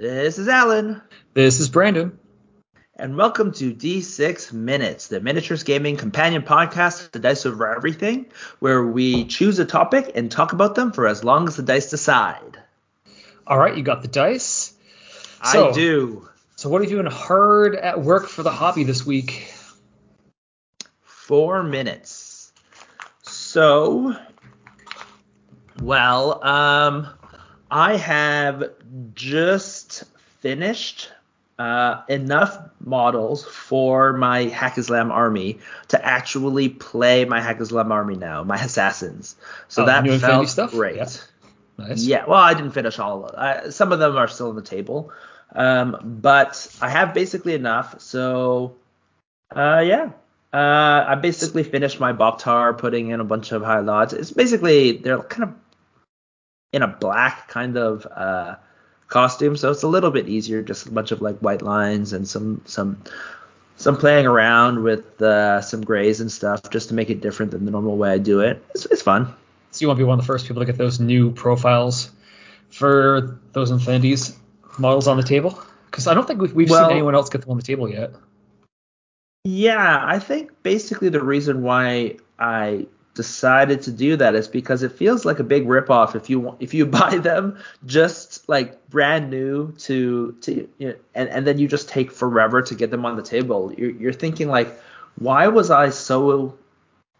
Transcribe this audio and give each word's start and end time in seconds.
This 0.00 0.38
is 0.38 0.48
Alan. 0.48 1.02
This 1.34 1.60
is 1.60 1.68
Brandon. 1.68 2.18
And 2.96 3.18
welcome 3.18 3.52
to 3.52 3.74
D6 3.74 4.50
Minutes, 4.50 5.08
the 5.08 5.20
Miniatures 5.20 5.62
Gaming 5.62 5.98
Companion 5.98 6.40
podcast, 6.40 7.10
the 7.10 7.18
dice 7.18 7.44
over 7.44 7.76
everything, 7.76 8.24
where 8.60 8.82
we 8.82 9.26
choose 9.26 9.58
a 9.58 9.66
topic 9.66 10.12
and 10.14 10.30
talk 10.32 10.54
about 10.54 10.74
them 10.74 10.92
for 10.92 11.06
as 11.06 11.22
long 11.22 11.46
as 11.48 11.56
the 11.56 11.62
dice 11.62 11.90
decide. 11.90 12.56
All 13.46 13.58
right, 13.58 13.76
you 13.76 13.82
got 13.82 14.00
the 14.00 14.08
dice. 14.08 14.72
So, 15.44 15.68
I 15.68 15.72
do. 15.72 16.26
So, 16.56 16.70
what 16.70 16.80
are 16.80 16.84
you 16.84 16.90
doing 16.92 17.04
hard 17.04 17.76
at 17.76 18.00
work 18.00 18.26
for 18.26 18.42
the 18.42 18.50
hobby 18.50 18.84
this 18.84 19.04
week? 19.04 19.52
Four 21.02 21.62
minutes. 21.62 22.54
So, 23.20 24.16
well, 25.78 26.42
um, 26.42 27.08
I 27.70 27.96
have 27.96 28.70
just 29.14 30.04
finished 30.40 31.10
uh, 31.58 32.02
enough 32.08 32.58
models 32.82 33.44
for 33.44 34.14
my 34.14 34.46
Haqqislam 34.46 35.10
army 35.10 35.58
to 35.88 36.04
actually 36.04 36.70
play 36.70 37.26
my 37.26 37.40
Haqqislam 37.40 37.90
army 37.90 38.16
now, 38.16 38.42
my 38.42 38.56
assassins. 38.56 39.36
So 39.68 39.82
oh, 39.82 39.86
that 39.86 40.06
felt 40.20 40.48
stuff? 40.48 40.70
great. 40.70 40.96
Yeah. 40.96 41.08
Nice. 41.76 42.02
Yeah, 42.04 42.24
well, 42.26 42.40
I 42.40 42.54
didn't 42.54 42.72
finish 42.72 42.98
all 42.98 43.24
of 43.24 43.62
them. 43.62 43.72
some 43.72 43.92
of 43.92 43.98
them 43.98 44.16
are 44.16 44.28
still 44.28 44.50
on 44.50 44.56
the 44.56 44.62
table, 44.62 45.12
um, 45.54 45.96
but 46.20 46.76
I 46.80 46.90
have 46.90 47.14
basically 47.14 47.54
enough. 47.54 48.00
So, 48.00 48.76
uh, 49.54 49.82
yeah, 49.84 50.10
uh, 50.52 51.04
I 51.08 51.14
basically 51.14 51.62
finished 51.62 51.98
my 51.98 52.12
Boktar, 52.12 52.76
putting 52.76 53.10
in 53.10 53.20
a 53.20 53.24
bunch 53.24 53.52
of 53.52 53.62
high 53.62 53.80
lots. 53.80 54.12
It's 54.12 54.30
basically 54.30 54.98
they're 54.98 55.22
kind 55.22 55.44
of 55.44 55.54
in 56.72 56.82
a 56.82 56.88
black 56.88 57.48
kind 57.48 57.76
of 57.76 58.06
uh, 58.06 58.56
costume, 59.08 59.56
so 59.56 59.70
it's 59.70 59.82
a 59.82 59.88
little 59.88 60.10
bit 60.10 60.28
easier. 60.28 60.62
Just 60.62 60.86
a 60.86 60.90
bunch 60.90 61.10
of 61.12 61.20
like 61.20 61.38
white 61.38 61.62
lines 61.62 62.12
and 62.12 62.26
some 62.26 62.62
some 62.64 63.02
some 63.76 63.96
playing 63.96 64.26
around 64.26 64.82
with 64.82 65.20
uh, 65.22 65.60
some 65.62 65.82
grays 65.82 66.20
and 66.20 66.30
stuff, 66.30 66.68
just 66.70 66.88
to 66.88 66.94
make 66.94 67.10
it 67.10 67.20
different 67.20 67.50
than 67.50 67.64
the 67.64 67.70
normal 67.70 67.96
way 67.96 68.10
I 68.10 68.18
do 68.18 68.40
it. 68.40 68.62
It's, 68.74 68.84
it's 68.86 69.02
fun. 69.02 69.34
So 69.70 69.82
you 69.82 69.88
want 69.88 69.98
to 69.98 70.04
be 70.04 70.06
one 70.06 70.18
of 70.18 70.24
the 70.24 70.26
first 70.26 70.46
people 70.46 70.60
to 70.60 70.66
get 70.66 70.76
those 70.76 71.00
new 71.00 71.32
profiles 71.32 72.10
for 72.70 73.38
those 73.52 73.70
Infinities 73.70 74.36
models 74.78 75.08
on 75.08 75.16
the 75.16 75.22
table? 75.22 75.62
Because 75.86 76.06
I 76.06 76.14
don't 76.14 76.26
think 76.26 76.40
we've, 76.40 76.54
we've 76.54 76.70
well, 76.70 76.88
seen 76.88 76.96
anyone 76.96 77.14
else 77.14 77.28
get 77.28 77.42
them 77.42 77.50
on 77.50 77.56
the 77.56 77.62
table 77.62 77.88
yet. 77.88 78.12
Yeah, 79.44 80.02
I 80.04 80.18
think 80.18 80.62
basically 80.62 81.08
the 81.08 81.22
reason 81.22 81.62
why 81.62 82.16
I 82.38 82.86
decided 83.20 83.82
to 83.82 83.92
do 83.92 84.16
that 84.16 84.34
is 84.34 84.48
because 84.48 84.82
it 84.82 84.92
feels 84.92 85.26
like 85.26 85.38
a 85.40 85.44
big 85.44 85.66
ripoff 85.66 86.14
if 86.14 86.30
you 86.30 86.56
if 86.58 86.72
you 86.72 86.86
buy 87.00 87.18
them 87.18 87.58
just 87.84 88.48
like 88.48 88.88
brand 88.88 89.28
new 89.28 89.72
to 89.72 90.32
to 90.40 90.66
you 90.78 90.88
know, 90.88 90.94
and 91.14 91.28
and 91.28 91.46
then 91.46 91.58
you 91.58 91.68
just 91.68 91.86
take 91.86 92.10
forever 92.10 92.62
to 92.62 92.74
get 92.74 92.90
them 92.90 93.04
on 93.04 93.16
the 93.16 93.22
table. 93.22 93.74
You're, 93.76 93.90
you're 93.90 94.14
thinking 94.14 94.48
like, 94.48 94.70
why 95.16 95.48
was 95.48 95.70
I 95.70 95.90
so 95.90 96.56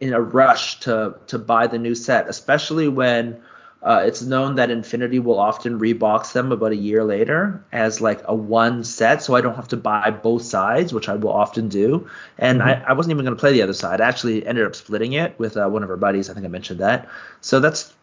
in 0.00 0.14
a 0.14 0.20
rush 0.22 0.80
to 0.80 1.16
to 1.26 1.38
buy 1.38 1.66
the 1.66 1.78
new 1.78 1.94
set, 1.94 2.30
especially 2.30 2.88
when 2.88 3.38
uh, 3.82 4.02
it's 4.04 4.20
known 4.20 4.56
that 4.56 4.70
Infinity 4.70 5.18
will 5.18 5.38
often 5.38 5.80
rebox 5.80 6.32
them 6.32 6.52
about 6.52 6.72
a 6.72 6.76
year 6.76 7.02
later 7.02 7.64
as 7.72 8.00
like 8.00 8.20
a 8.26 8.34
one 8.34 8.84
set, 8.84 9.22
so 9.22 9.34
I 9.34 9.40
don't 9.40 9.54
have 9.54 9.68
to 9.68 9.76
buy 9.76 10.10
both 10.10 10.42
sides, 10.42 10.92
which 10.92 11.08
I 11.08 11.16
will 11.16 11.32
often 11.32 11.68
do. 11.68 12.08
And 12.36 12.60
mm-hmm. 12.60 12.68
I, 12.68 12.90
I, 12.90 12.92
wasn't 12.92 13.12
even 13.12 13.24
going 13.24 13.36
to 13.36 13.40
play 13.40 13.52
the 13.52 13.62
other 13.62 13.72
side. 13.72 14.02
I 14.02 14.08
actually 14.08 14.46
ended 14.46 14.66
up 14.66 14.74
splitting 14.74 15.14
it 15.14 15.38
with 15.38 15.56
uh, 15.56 15.66
one 15.68 15.82
of 15.82 15.88
our 15.88 15.96
buddies. 15.96 16.28
I 16.28 16.34
think 16.34 16.44
I 16.44 16.50
mentioned 16.50 16.80
that. 16.80 17.08
So 17.40 17.58
that's, 17.58 17.94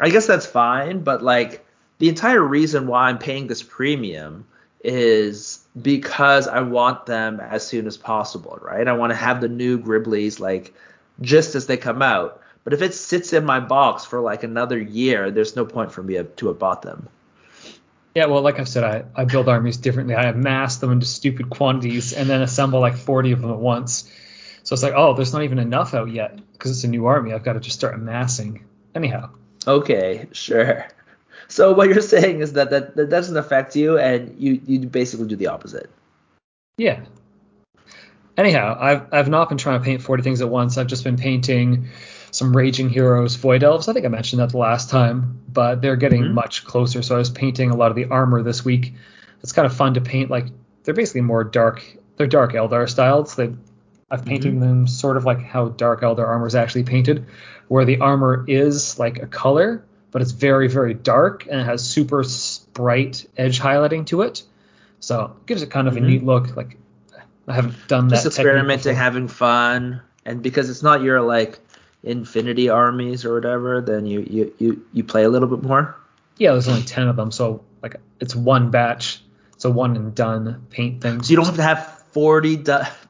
I 0.00 0.08
guess 0.08 0.26
that's 0.26 0.46
fine. 0.46 1.00
But 1.00 1.22
like 1.22 1.66
the 1.98 2.08
entire 2.08 2.42
reason 2.42 2.86
why 2.86 3.08
I'm 3.08 3.18
paying 3.18 3.48
this 3.48 3.62
premium 3.62 4.46
is 4.82 5.60
because 5.82 6.48
I 6.48 6.60
want 6.60 7.04
them 7.04 7.40
as 7.40 7.66
soon 7.66 7.86
as 7.86 7.98
possible, 7.98 8.58
right? 8.62 8.88
I 8.88 8.92
want 8.92 9.10
to 9.10 9.16
have 9.16 9.42
the 9.42 9.48
new 9.48 9.78
Gribblies 9.78 10.40
like 10.40 10.72
just 11.20 11.54
as 11.54 11.66
they 11.66 11.76
come 11.76 12.00
out. 12.00 12.40
But 12.68 12.74
if 12.74 12.82
it 12.82 12.92
sits 12.92 13.32
in 13.32 13.46
my 13.46 13.60
box 13.60 14.04
for 14.04 14.20
like 14.20 14.42
another 14.42 14.78
year, 14.78 15.30
there's 15.30 15.56
no 15.56 15.64
point 15.64 15.90
for 15.90 16.02
me 16.02 16.22
to 16.22 16.48
have 16.48 16.58
bought 16.58 16.82
them. 16.82 17.08
Yeah, 18.14 18.26
well, 18.26 18.42
like 18.42 18.60
I've 18.60 18.68
said, 18.68 18.84
I, 18.84 19.04
I 19.16 19.24
build 19.24 19.48
armies 19.48 19.78
differently. 19.78 20.14
I 20.14 20.28
amass 20.28 20.76
them 20.76 20.92
into 20.92 21.06
stupid 21.06 21.48
quantities 21.48 22.12
and 22.12 22.28
then 22.28 22.42
assemble 22.42 22.78
like 22.78 22.98
40 22.98 23.32
of 23.32 23.40
them 23.40 23.50
at 23.52 23.56
once. 23.56 24.12
So 24.64 24.74
it's 24.74 24.82
like, 24.82 24.92
oh, 24.94 25.14
there's 25.14 25.32
not 25.32 25.44
even 25.44 25.58
enough 25.58 25.94
out 25.94 26.10
yet 26.10 26.38
because 26.52 26.72
it's 26.72 26.84
a 26.84 26.88
new 26.88 27.06
army. 27.06 27.32
I've 27.32 27.42
got 27.42 27.54
to 27.54 27.60
just 27.60 27.78
start 27.78 27.94
amassing. 27.94 28.66
Anyhow. 28.94 29.30
Okay, 29.66 30.28
sure. 30.32 30.88
So 31.48 31.72
what 31.72 31.88
you're 31.88 32.02
saying 32.02 32.40
is 32.40 32.52
that 32.52 32.68
that, 32.68 32.96
that 32.96 33.08
doesn't 33.08 33.38
affect 33.38 33.76
you, 33.76 33.96
and 33.96 34.38
you 34.38 34.60
you 34.66 34.80
basically 34.80 35.26
do 35.26 35.36
the 35.36 35.46
opposite. 35.46 35.88
Yeah. 36.76 37.00
Anyhow, 38.36 38.76
I've 38.78 39.06
I've 39.10 39.28
not 39.30 39.48
been 39.48 39.56
trying 39.56 39.80
to 39.80 39.84
paint 39.86 40.02
40 40.02 40.22
things 40.22 40.42
at 40.42 40.50
once. 40.50 40.76
I've 40.76 40.86
just 40.86 41.02
been 41.02 41.16
painting 41.16 41.88
some 42.30 42.56
Raging 42.56 42.88
Heroes 42.88 43.36
Void 43.36 43.62
Elves. 43.62 43.88
I 43.88 43.92
think 43.92 44.04
I 44.04 44.08
mentioned 44.08 44.40
that 44.40 44.50
the 44.50 44.58
last 44.58 44.90
time, 44.90 45.40
but 45.48 45.80
they're 45.82 45.96
getting 45.96 46.22
mm-hmm. 46.22 46.34
much 46.34 46.64
closer. 46.64 47.02
So 47.02 47.14
I 47.14 47.18
was 47.18 47.30
painting 47.30 47.70
a 47.70 47.76
lot 47.76 47.90
of 47.90 47.96
the 47.96 48.06
armor 48.06 48.42
this 48.42 48.64
week. 48.64 48.94
It's 49.42 49.52
kind 49.52 49.66
of 49.66 49.76
fun 49.76 49.94
to 49.94 50.00
paint. 50.00 50.30
Like 50.30 50.46
they're 50.84 50.94
basically 50.94 51.22
more 51.22 51.44
dark. 51.44 51.84
They're 52.16 52.26
dark 52.26 52.52
Eldar 52.52 52.88
styled. 52.88 53.28
So 53.28 53.56
I've 54.10 54.24
painted 54.24 54.52
mm-hmm. 54.52 54.60
them 54.60 54.86
sort 54.86 55.16
of 55.16 55.24
like 55.24 55.42
how 55.42 55.68
dark 55.68 56.00
Eldar 56.00 56.26
armor 56.26 56.46
is 56.46 56.54
actually 56.54 56.84
painted, 56.84 57.26
where 57.68 57.84
the 57.84 58.00
armor 58.00 58.44
is 58.48 58.98
like 58.98 59.18
a 59.18 59.26
color, 59.26 59.84
but 60.10 60.22
it's 60.22 60.32
very 60.32 60.68
very 60.68 60.94
dark 60.94 61.46
and 61.46 61.60
it 61.60 61.64
has 61.64 61.84
super 61.84 62.24
bright 62.72 63.26
edge 63.36 63.60
highlighting 63.60 64.06
to 64.06 64.22
it. 64.22 64.42
So 65.00 65.36
it 65.36 65.46
gives 65.46 65.62
it 65.62 65.70
kind 65.70 65.88
of 65.88 65.94
mm-hmm. 65.94 66.04
a 66.04 66.08
neat 66.08 66.24
look. 66.24 66.56
Like 66.56 66.78
I 67.46 67.54
haven't 67.54 67.76
done 67.88 68.08
Just 68.08 68.24
that. 68.24 68.30
Just 68.30 68.38
experimenting, 68.38 68.96
having 68.96 69.28
fun, 69.28 70.02
and 70.24 70.42
because 70.42 70.70
it's 70.70 70.82
not 70.82 71.02
your 71.02 71.20
like 71.20 71.58
infinity 72.02 72.68
armies 72.68 73.24
or 73.24 73.34
whatever, 73.34 73.80
then 73.80 74.06
you 74.06 74.20
you 74.20 74.54
you, 74.58 74.86
you 74.92 75.04
play 75.04 75.24
a 75.24 75.28
little 75.28 75.48
bit 75.48 75.62
more. 75.62 75.96
Yeah, 76.36 76.52
there's 76.52 76.68
only 76.68 76.82
ten 76.82 77.08
of 77.08 77.16
them, 77.16 77.30
so 77.30 77.64
like 77.82 77.96
it's 78.20 78.34
one 78.34 78.70
batch, 78.70 79.22
it's 79.54 79.64
a 79.64 79.70
one 79.70 79.96
and 79.96 80.14
done 80.14 80.66
paint 80.70 81.00
thing. 81.00 81.22
So 81.22 81.30
you 81.30 81.36
don't 81.36 81.46
have 81.46 81.56
to 81.56 81.62
have 81.62 81.98
40 82.12 82.64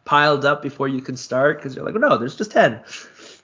piled 0.05 0.45
up 0.45 0.63
before 0.63 0.89
you 0.89 1.01
can 1.01 1.17
start 1.17 1.59
because 1.59 1.75
you're 1.75 1.85
like, 1.85 1.95
oh, 1.95 1.99
no, 1.99 2.19
there's 2.19 2.37
just 2.37 2.51
10. 2.53 2.83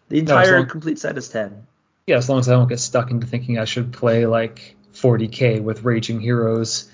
The 0.09 0.19
entire 0.19 0.53
no, 0.53 0.59
long, 0.59 0.69
complete 0.69 0.99
set 0.99 1.17
is 1.17 1.29
10. 1.29 1.67
Yeah, 2.07 2.17
as 2.17 2.29
long 2.29 2.39
as 2.39 2.49
I 2.49 2.53
don't 2.53 2.69
get 2.69 2.81
stuck 2.81 3.11
into 3.11 3.27
thinking 3.27 3.59
I 3.59 3.65
should 3.65 3.93
play 3.93 4.27
like 4.27 4.77
40k 4.95 5.63
with 5.63 5.85
Raging 5.85 6.21
Heroes, 6.21 6.91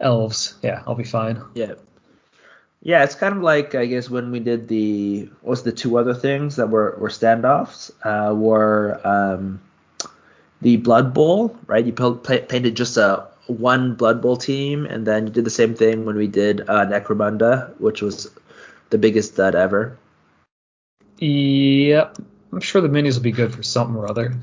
Elves, 0.00 0.54
yeah, 0.62 0.82
I'll 0.86 0.94
be 0.94 1.04
fine. 1.04 1.42
Yeah. 1.54 1.74
Yeah, 2.82 3.02
it's 3.02 3.14
kind 3.14 3.36
of 3.36 3.42
like 3.42 3.74
I 3.74 3.86
guess 3.86 4.08
when 4.08 4.30
we 4.30 4.40
did 4.40 4.68
the 4.68 5.28
what's 5.42 5.62
the 5.62 5.72
two 5.72 5.98
other 5.98 6.14
things 6.14 6.56
that 6.56 6.70
were 6.70 6.96
were 6.98 7.08
standoffs 7.08 7.90
uh, 8.04 8.32
were 8.34 9.00
um, 9.04 9.60
the 10.62 10.76
Blood 10.76 11.12
Bowl, 11.12 11.56
right? 11.66 11.84
You 11.84 11.92
painted 11.92 12.76
just 12.76 12.96
a 12.96 13.26
one 13.48 13.94
Blood 13.94 14.22
Bowl 14.22 14.36
team, 14.36 14.86
and 14.86 15.06
then 15.06 15.26
you 15.26 15.32
did 15.32 15.44
the 15.44 15.50
same 15.50 15.74
thing 15.74 16.04
when 16.04 16.16
we 16.16 16.28
did 16.28 16.60
uh, 16.62 16.86
Necromunda, 16.86 17.74
which 17.80 18.00
was 18.00 18.30
the 18.90 18.98
biggest 18.98 19.36
dud 19.36 19.54
ever. 19.54 19.98
Yep, 21.18 22.18
I'm 22.52 22.60
sure 22.60 22.80
the 22.80 22.88
minis 22.88 23.14
will 23.14 23.22
be 23.22 23.32
good 23.32 23.52
for 23.52 23.62
something 23.64 23.96
or 23.96 24.08
other. 24.08 24.34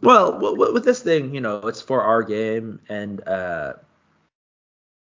Well, 0.00 0.56
with 0.56 0.84
this 0.84 1.00
thing, 1.00 1.32
you 1.32 1.40
know, 1.40 1.58
it's 1.68 1.80
for 1.80 2.02
our 2.02 2.24
game, 2.24 2.80
and 2.88 3.26
uh, 3.26 3.74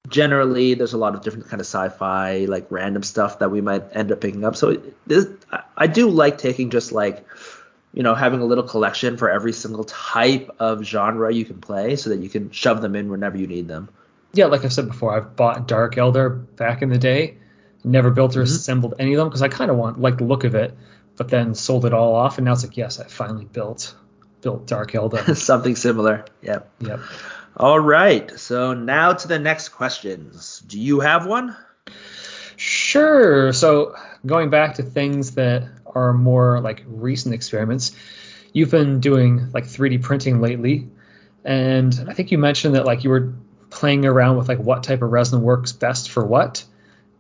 generally 0.07 0.73
there's 0.73 0.93
a 0.93 0.97
lot 0.97 1.15
of 1.15 1.21
different 1.21 1.47
kind 1.47 1.59
of 1.59 1.67
sci-fi 1.67 2.45
like 2.45 2.67
random 2.69 3.03
stuff 3.03 3.39
that 3.39 3.49
we 3.49 3.61
might 3.61 3.83
end 3.93 4.11
up 4.11 4.21
picking 4.21 4.43
up. 4.43 4.55
So 4.55 4.81
this, 5.07 5.27
i 5.77 5.87
do 5.87 6.09
like 6.09 6.37
taking 6.37 6.69
just 6.69 6.91
like 6.91 7.25
you 7.93 8.03
know 8.03 8.13
having 8.13 8.41
a 8.41 8.45
little 8.45 8.63
collection 8.63 9.17
for 9.17 9.29
every 9.29 9.53
single 9.53 9.83
type 9.85 10.49
of 10.59 10.83
genre 10.83 11.33
you 11.33 11.45
can 11.45 11.59
play 11.59 11.95
so 11.95 12.09
that 12.09 12.19
you 12.19 12.29
can 12.29 12.51
shove 12.51 12.81
them 12.81 12.95
in 12.95 13.09
whenever 13.09 13.37
you 13.37 13.47
need 13.47 13.67
them. 13.67 13.89
Yeah 14.33 14.47
like 14.47 14.65
i 14.65 14.67
said 14.67 14.87
before 14.87 15.15
i've 15.15 15.35
bought 15.35 15.65
dark 15.65 15.95
eldar 15.95 16.45
back 16.57 16.81
in 16.81 16.89
the 16.89 16.97
day 16.97 17.37
never 17.85 18.09
built 18.09 18.35
or 18.35 18.41
mm-hmm. 18.41 18.53
assembled 18.53 18.95
any 18.99 19.13
of 19.13 19.17
them 19.17 19.29
because 19.29 19.41
i 19.41 19.47
kind 19.47 19.71
of 19.71 19.77
want 19.77 19.99
like 20.01 20.17
the 20.17 20.25
look 20.25 20.43
of 20.43 20.55
it 20.55 20.75
but 21.15 21.29
then 21.29 21.55
sold 21.55 21.85
it 21.85 21.93
all 21.93 22.15
off 22.15 22.37
and 22.37 22.43
now 22.43 22.51
it's 22.51 22.65
like 22.65 22.75
yes 22.75 22.99
i 22.99 23.05
finally 23.05 23.45
built 23.45 23.95
built 24.41 24.67
dark 24.67 24.91
eldar 24.91 25.37
something 25.37 25.77
similar 25.77 26.25
yep. 26.41 26.69
Yep 26.79 26.99
all 27.57 27.79
right. 27.79 28.31
So 28.39 28.73
now 28.73 29.13
to 29.13 29.27
the 29.27 29.39
next 29.39 29.69
questions. 29.69 30.61
Do 30.67 30.79
you 30.79 30.99
have 30.99 31.25
one? 31.25 31.55
Sure. 32.57 33.53
So 33.53 33.95
going 34.25 34.49
back 34.49 34.75
to 34.75 34.83
things 34.83 35.31
that 35.31 35.63
are 35.85 36.13
more 36.13 36.59
like 36.59 36.83
recent 36.87 37.33
experiments, 37.33 37.95
you've 38.53 38.71
been 38.71 38.99
doing 38.99 39.51
like 39.53 39.65
3D 39.65 40.01
printing 40.01 40.41
lately, 40.41 40.89
and 41.43 42.05
I 42.07 42.13
think 42.13 42.31
you 42.31 42.37
mentioned 42.37 42.75
that 42.75 42.85
like 42.85 43.03
you 43.03 43.09
were 43.09 43.33
playing 43.69 44.05
around 44.05 44.37
with 44.37 44.47
like 44.47 44.59
what 44.59 44.83
type 44.83 45.01
of 45.01 45.11
resin 45.11 45.41
works 45.41 45.71
best 45.71 46.11
for 46.11 46.25
what, 46.25 46.63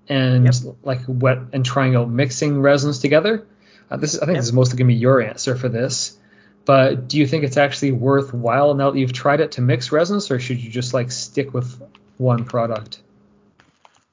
and 0.07 0.45
yep. 0.45 0.55
like 0.83 1.01
what 1.03 1.39
and 1.53 1.65
trying 1.65 1.95
out 1.95 2.09
mixing 2.09 2.61
resins 2.61 2.99
together. 2.99 3.45
Uh, 3.89 3.97
this 3.97 4.15
is, 4.15 4.19
I 4.19 4.25
think 4.25 4.35
yep. 4.35 4.41
this 4.41 4.47
is 4.47 4.53
mostly 4.53 4.77
gonna 4.77 4.87
be 4.87 4.95
your 4.95 5.21
answer 5.21 5.55
for 5.55 5.69
this. 5.69 6.17
But 6.65 7.07
do 7.07 7.17
you 7.17 7.27
think 7.27 7.43
it's 7.43 7.57
actually 7.57 7.91
worthwhile 7.91 8.73
now 8.73 8.91
that 8.91 8.99
you've 8.99 9.13
tried 9.13 9.39
it 9.39 9.51
to 9.53 9.61
mix 9.61 9.91
resins, 9.91 10.31
or 10.31 10.39
should 10.39 10.59
you 10.59 10.69
just 10.69 10.93
like 10.93 11.11
stick 11.11 11.53
with 11.53 11.81
one 12.17 12.43
product? 12.43 12.99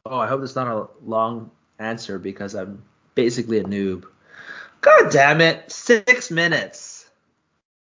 Oh, 0.05 0.19
I 0.19 0.27
hope 0.27 0.43
it's 0.43 0.55
not 0.55 0.69
a 0.69 0.89
long 1.05 1.51
answer 1.79 2.19
because 2.19 2.55
I'm 2.55 2.83
basically 3.15 3.59
a 3.59 3.65
noob. 3.65 4.05
God 4.83 5.11
damn 5.11 5.41
it! 5.41 5.71
Six 5.71 6.31
minutes. 6.31 7.09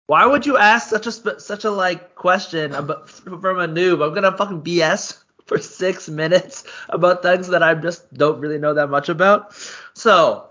Why 0.06 0.26
would 0.26 0.46
you 0.46 0.56
ask 0.56 0.88
such 0.88 1.06
a 1.06 1.40
such 1.40 1.64
a 1.64 1.70
like 1.70 2.14
question 2.14 2.74
about, 2.74 3.10
from 3.10 3.58
a 3.58 3.68
noob? 3.68 4.06
I'm 4.06 4.14
gonna 4.14 4.36
fucking 4.36 4.62
BS 4.62 5.22
for 5.46 5.58
six 5.58 6.08
minutes 6.08 6.64
about 6.88 7.22
things 7.22 7.48
that 7.48 7.62
I 7.62 7.74
just 7.74 8.12
don't 8.14 8.40
really 8.40 8.58
know 8.58 8.74
that 8.74 8.88
much 8.88 9.08
about. 9.08 9.54
So 9.94 10.50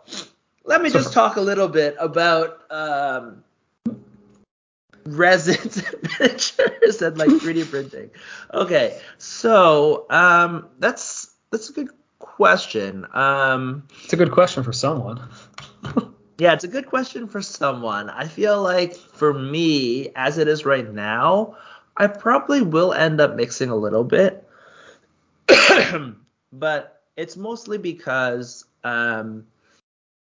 let 0.65 0.81
me 0.81 0.89
just 0.89 1.13
talk 1.13 1.37
a 1.37 1.41
little 1.41 1.67
bit 1.67 1.95
about 1.99 2.61
um, 2.69 3.43
resins 5.05 5.77
and 5.85 6.09
miniatures 6.19 7.01
and 7.01 7.17
like 7.17 7.29
3D 7.29 7.65
printing. 7.69 8.09
Okay, 8.53 8.99
so 9.17 10.05
um, 10.09 10.69
that's 10.79 11.31
that's 11.51 11.69
a 11.69 11.73
good 11.73 11.89
question. 12.19 13.05
Um, 13.13 13.87
it's 14.03 14.13
a 14.13 14.17
good 14.17 14.31
question 14.31 14.63
for 14.63 14.73
someone. 14.73 15.21
yeah, 16.37 16.53
it's 16.53 16.63
a 16.63 16.69
good 16.69 16.87
question 16.87 17.27
for 17.27 17.41
someone. 17.41 18.09
I 18.09 18.27
feel 18.27 18.61
like 18.61 18.95
for 18.95 19.33
me, 19.33 20.09
as 20.15 20.37
it 20.37 20.47
is 20.47 20.65
right 20.65 20.91
now, 20.91 21.57
I 21.97 22.07
probably 22.07 22.61
will 22.61 22.93
end 22.93 23.19
up 23.19 23.35
mixing 23.35 23.69
a 23.69 23.75
little 23.75 24.03
bit, 24.03 24.47
but 26.53 27.01
it's 27.17 27.35
mostly 27.35 27.77
because 27.77 28.65
um, 28.83 29.45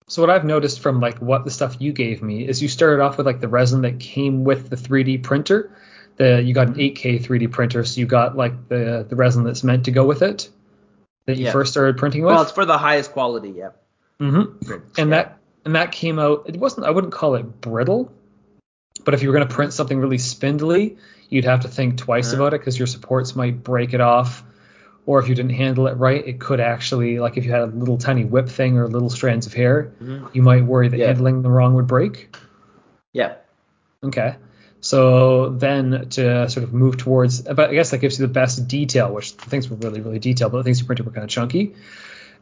so 0.08 0.22
what 0.22 0.30
I've 0.30 0.46
noticed 0.46 0.80
from 0.80 1.02
like 1.02 1.20
what 1.20 1.44
the 1.44 1.52
stuff 1.52 1.78
you 1.80 1.92
gave 1.92 2.22
me 2.24 2.48
is 2.48 2.62
you 2.62 2.70
started 2.70 3.02
off 3.04 3.18
with 3.18 3.26
like 3.26 3.42
the 3.42 3.50
resin 3.50 3.82
that 3.82 4.00
came 4.00 4.46
with 4.46 4.70
the 4.70 4.78
3D 4.78 5.22
printer. 5.22 5.76
The 6.16 6.42
you 6.42 6.54
got 6.54 6.68
an 6.68 6.76
8K 6.76 7.22
3D 7.24 7.52
printer, 7.52 7.84
so 7.84 8.00
you 8.00 8.08
got 8.08 8.38
like 8.38 8.70
the 8.70 9.06
the 9.08 9.16
resin 9.16 9.44
that's 9.44 9.64
meant 9.64 9.86
to 9.86 9.92
go 9.92 10.06
with 10.06 10.22
it 10.22 10.50
that 11.26 11.38
you 11.38 11.46
yeah. 11.46 11.52
first 11.52 11.72
started 11.72 11.98
printing 11.98 12.24
with. 12.24 12.34
Well, 12.34 12.42
it's 12.42 12.52
for 12.52 12.66
the 12.66 12.78
highest 12.78 13.12
quality, 13.12 13.50
yeah. 13.50 13.70
Mm-hmm. 14.20 14.72
And 14.72 14.82
yeah. 14.98 15.06
that 15.06 15.38
and 15.66 15.76
that 15.76 15.92
came 15.92 16.20
out. 16.20 16.46
It 16.48 16.58
wasn't. 16.58 16.88
I 16.88 16.92
wouldn't 16.92 17.14
call 17.14 17.36
it 17.36 17.62
brittle, 17.62 18.12
but 19.04 19.14
if 19.14 19.22
you 19.22 19.28
were 19.28 19.36
going 19.36 19.48
to 19.48 19.54
print 19.54 19.74
something 19.74 20.00
really 20.00 20.18
spindly, 20.18 20.98
you'd 21.30 21.46
have 21.46 21.62
to 21.62 21.68
think 21.68 21.98
twice 21.98 22.30
uh-huh. 22.30 22.42
about 22.42 22.54
it 22.54 22.62
because 22.62 22.80
your 22.80 22.88
supports 22.88 23.36
might 23.36 23.62
break 23.62 23.94
it 23.94 24.02
off 24.02 24.44
or 25.08 25.20
if 25.20 25.30
you 25.30 25.36
didn't 25.36 25.54
handle 25.54 25.88
it 25.88 25.94
right, 25.94 26.28
it 26.28 26.38
could 26.40 26.60
actually, 26.60 27.20
like 27.20 27.38
if 27.38 27.46
you 27.46 27.52
had 27.52 27.62
a 27.62 27.66
little 27.66 27.98
tiny 27.98 28.26
whip 28.26 28.50
thing 28.50 28.78
or 28.78 28.88
little 28.90 29.10
strands 29.10 29.48
of 29.48 29.54
hair, 29.54 29.94
mm-hmm. 30.04 30.28
you 30.34 30.42
might 30.42 30.66
worry 30.66 30.90
that 30.90 30.98
yeah. 30.98 31.08
handling 31.08 31.42
them 31.42 31.52
wrong 31.52 31.76
would 31.76 31.88
break. 31.88 32.36
Yeah. 33.14 33.36
Okay. 34.04 34.36
So 34.82 35.50
then 35.50 36.10
to 36.10 36.50
sort 36.50 36.66
of 36.66 36.74
move 36.74 36.98
towards, 36.98 37.42
but 37.42 37.70
I 37.70 37.74
guess 37.74 37.92
that 37.92 38.00
gives 38.00 38.20
you 38.20 38.28
the 38.28 38.34
best 38.34 38.68
detail, 38.68 39.14
which 39.14 39.36
the 39.38 39.50
things 39.50 39.70
were 39.70 39.78
really, 39.78 40.02
really 40.02 40.20
detailed, 40.20 40.52
but 40.52 40.58
the 40.58 40.66
things 40.66 40.82
you 40.82 40.86
printed 40.86 41.06
were 41.06 41.14
kind 41.14 41.24
of 41.24 41.30
chunky. 41.30 41.74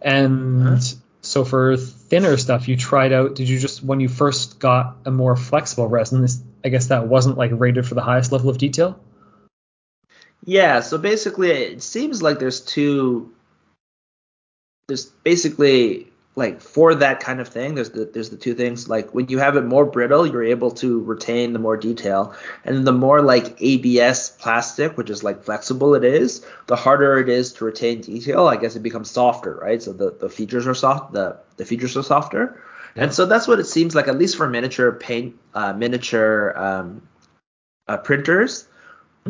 And 0.01 0.67
uh-huh. 0.67 0.79
so 1.21 1.45
for 1.45 1.77
thinner 1.77 2.35
stuff, 2.35 2.67
you 2.67 2.77
tried 2.77 3.13
out, 3.13 3.35
did 3.35 3.47
you 3.47 3.59
just, 3.59 3.83
when 3.83 3.99
you 3.99 4.09
first 4.09 4.59
got 4.59 4.97
a 5.05 5.11
more 5.11 5.35
flexible 5.35 5.87
resin, 5.87 6.23
this, 6.23 6.41
I 6.63 6.69
guess 6.69 6.87
that 6.87 7.07
wasn't 7.07 7.37
like 7.37 7.51
rated 7.53 7.85
for 7.85 7.93
the 7.93 8.01
highest 8.01 8.31
level 8.31 8.49
of 8.49 8.57
detail? 8.57 8.99
Yeah, 10.45 10.79
so 10.81 10.97
basically 10.99 11.49
it 11.49 11.81
seems 11.81 12.21
like 12.21 12.39
there's 12.39 12.61
two 12.61 13.33
there's 14.87 15.05
basically 15.05 16.07
like 16.35 16.61
for 16.61 16.93
that 16.93 17.19
kind 17.19 17.39
of 17.39 17.47
thing 17.47 17.73
there's 17.73 17.89
the 17.89 18.05
there's 18.05 18.29
the 18.29 18.37
two 18.37 18.53
things. 18.53 18.87
Like 18.87 19.15
when 19.15 19.27
you 19.29 19.39
have 19.39 19.57
it 19.57 19.63
more 19.63 19.85
brittle 19.85 20.27
you're 20.27 20.43
able 20.43 20.69
to 20.71 21.01
retain 21.01 21.53
the 21.53 21.59
more 21.59 21.77
detail. 21.77 22.35
And 22.63 22.85
the 22.85 22.91
more 22.91 23.23
like 23.23 23.59
ABS 23.59 24.29
plastic 24.37 24.97
which 24.97 25.09
is 25.09 25.23
like 25.23 25.43
flexible 25.43 25.95
it 25.95 26.03
is 26.03 26.45
the 26.67 26.75
harder 26.75 27.17
it 27.17 27.29
is 27.29 27.51
to 27.53 27.65
retain 27.65 28.01
detail. 28.01 28.47
I 28.47 28.57
guess 28.57 28.75
it 28.75 28.83
becomes 28.83 29.09
softer 29.09 29.55
right? 29.55 29.81
So 29.81 29.93
the, 29.93 30.11
the 30.11 30.29
features 30.29 30.67
are 30.67 30.75
soft 30.75 31.13
the 31.13 31.39
the 31.57 31.65
features 31.65 31.97
are 31.97 32.03
softer. 32.03 32.61
And 32.95 33.11
so 33.11 33.25
that's 33.25 33.47
what 33.47 33.59
it 33.59 33.65
seems 33.65 33.95
like 33.95 34.07
at 34.07 34.17
least 34.17 34.37
for 34.37 34.47
miniature 34.47 34.91
paint 34.91 35.35
uh, 35.55 35.73
miniature 35.73 36.53
um, 36.55 37.07
uh, 37.87 37.97
printers 37.97 38.67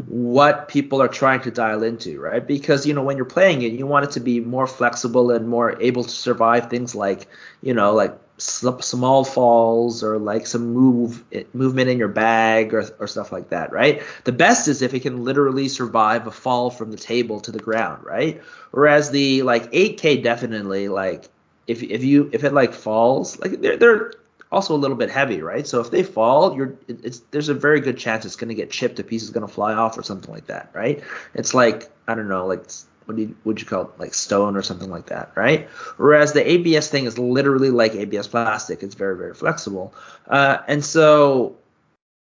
what 0.08 0.68
people 0.68 1.02
are 1.02 1.08
trying 1.08 1.40
to 1.42 1.52
dial 1.52 1.82
into, 1.82 2.20
right? 2.20 2.46
Because 2.46 2.86
you 2.86 2.94
know 2.94 3.04
when 3.04 3.16
you're 3.16 3.26
playing 3.26 3.62
it, 3.62 3.72
you 3.74 3.88
want 3.88 4.06
it 4.06 4.12
to 4.12 4.20
be 4.20 4.40
more 4.40 4.68
flexible 4.68 5.32
and 5.32 5.48
more 5.48 5.82
able 5.82 6.04
to 6.04 6.10
survive 6.10 6.70
things 6.70 6.96
like 6.96 7.28
you 7.62 7.74
know 7.74 7.94
like 7.94 8.18
small 8.38 9.24
falls 9.24 10.04
or 10.04 10.18
like 10.18 10.46
some 10.46 10.74
move 10.74 11.24
eh, 11.32 11.44
movement 11.54 11.90
in 11.90 11.98
your 11.98 12.10
bag 12.10 12.74
or, 12.74 12.86
or 13.00 13.08
stuff 13.08 13.32
like 13.32 13.50
that, 13.50 13.72
right? 13.72 14.02
The 14.26 14.34
best 14.34 14.68
is 14.68 14.82
if 14.82 14.94
it 14.94 15.02
can 15.02 15.24
literally 15.24 15.70
survive 15.70 16.28
a 16.28 16.32
fall 16.32 16.70
from 16.70 16.92
the 16.92 16.98
table 16.98 17.40
to 17.40 17.52
the 17.52 17.60
ground, 17.60 18.04
right? 18.04 18.42
Whereas 18.72 19.12
the 19.12 19.44
like 19.44 19.72
8K 19.72 20.22
definitely 20.22 20.90
like 20.90 21.30
if 21.68 21.82
if 21.82 22.04
you 22.04 22.30
if 22.34 22.44
it 22.44 22.54
like 22.54 22.74
falls 22.74 23.40
like 23.40 23.62
they're 23.62 23.78
they're 23.78 24.12
also 24.56 24.74
a 24.74 24.78
little 24.78 24.96
bit 24.96 25.12
heavy, 25.12 25.42
right? 25.42 25.68
So 25.68 25.82
if 25.82 25.92
they 25.92 26.02
fall, 26.02 26.56
you're 26.56 26.76
it's 26.88 27.20
there's 27.32 27.50
a 27.50 27.54
very 27.54 27.82
good 27.82 27.98
chance 27.98 28.26
it's 28.26 28.38
going 28.38 28.48
to 28.48 28.56
get 28.56 28.72
chipped, 28.72 28.98
a 29.00 29.04
piece 29.04 29.22
is 29.22 29.30
going 29.30 29.46
to 29.46 29.54
fly 29.54 29.74
off 29.74 29.98
or 29.98 30.04
something 30.04 30.34
like 30.34 30.48
that, 30.48 30.70
right? 30.74 31.04
It's 31.34 31.54
like 31.54 31.92
I 32.08 32.16
don't 32.16 32.30
know, 32.30 32.48
like 32.48 32.64
what 33.06 33.18
do 33.18 33.24
you 33.24 33.36
would 33.44 33.60
you 33.60 33.68
call 33.68 33.82
it, 33.84 34.00
like 34.00 34.14
stone 34.14 34.56
or 34.56 34.62
something 34.62 34.90
like 34.90 35.08
that, 35.08 35.34
right? 35.36 35.68
Whereas 35.98 36.32
the 36.32 36.50
ABS 36.50 36.90
thing 36.90 37.06
is 37.06 37.20
literally 37.20 37.70
like 37.70 37.96
ABS 37.96 38.28
plastic, 38.28 38.82
it's 38.82 38.96
very 38.96 39.18
very 39.18 39.34
flexible, 39.34 39.94
uh, 40.28 40.60
and 40.70 40.84
so 40.84 41.58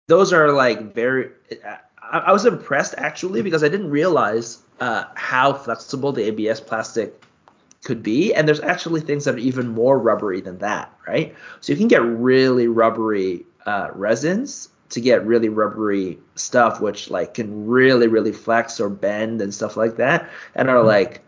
those 0.07 0.33
are 0.33 0.51
like 0.51 0.95
very. 0.95 1.29
I, 2.01 2.17
I 2.17 2.31
was 2.31 2.45
impressed 2.47 2.95
actually 2.97 3.43
because 3.43 3.63
I 3.63 3.69
didn't 3.69 3.91
realize 3.91 4.63
uh, 4.79 5.05
how 5.13 5.53
flexible 5.53 6.11
the 6.11 6.23
ABS 6.23 6.59
plastic 6.59 7.23
could 7.83 8.03
be. 8.03 8.33
And 8.33 8.47
there's 8.47 8.59
actually 8.59 9.01
things 9.01 9.25
that 9.25 9.35
are 9.35 9.39
even 9.39 9.67
more 9.67 9.97
rubbery 9.99 10.41
than 10.41 10.59
that, 10.59 10.93
right? 11.07 11.35
So 11.61 11.73
you 11.73 11.77
can 11.77 11.87
get 11.87 12.01
really 12.01 12.67
rubbery 12.67 13.45
uh, 13.65 13.89
resins 13.93 14.69
to 14.89 15.01
get 15.01 15.25
really 15.25 15.49
rubbery 15.49 16.19
stuff, 16.35 16.79
which 16.79 17.09
like 17.09 17.33
can 17.33 17.67
really, 17.67 18.07
really 18.07 18.31
flex 18.31 18.79
or 18.79 18.89
bend 18.89 19.41
and 19.41 19.53
stuff 19.53 19.75
like 19.75 19.97
that, 19.97 20.29
and 20.55 20.69
are 20.69 20.77
mm-hmm. 20.77 20.87
like 20.87 21.21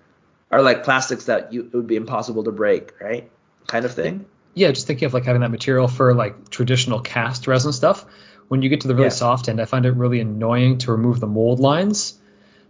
are 0.52 0.62
like 0.62 0.84
plastics 0.84 1.26
that 1.26 1.52
you 1.52 1.64
it 1.66 1.74
would 1.74 1.88
be 1.88 1.96
impossible 1.96 2.44
to 2.44 2.52
break, 2.52 3.00
right? 3.02 3.30
Kind 3.68 3.86
of 3.86 3.94
thing. 3.94 4.26
Yeah, 4.54 4.72
just 4.72 4.88
thinking 4.88 5.08
of 5.08 5.14
like 5.14 5.26
having 5.26 5.42
that 5.42 5.52
material 5.52 5.88
for 5.88 6.14
like 6.14 6.50
traditional 6.50 7.02
cast 7.02 7.48
resin 7.48 7.74
stuff. 7.74 8.06
When 8.48 8.62
you 8.62 8.70
get 8.70 8.82
to 8.82 8.88
the 8.88 8.94
really 8.94 9.08
yeah. 9.08 9.10
soft 9.10 9.50
end, 9.50 9.60
I 9.60 9.66
find 9.66 9.86
it 9.86 9.92
really 9.92 10.20
annoying 10.20 10.78
to 10.80 10.92
remove 10.92 11.20
the 11.20 11.28
mold 11.28 11.60
lines 11.60 12.20